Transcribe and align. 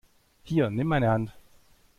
Hier, 0.41 0.71
nimm 0.71 0.87
meine 0.87 1.11
Hand! 1.11 1.31